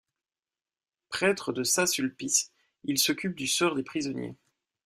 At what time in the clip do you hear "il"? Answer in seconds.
2.85-2.97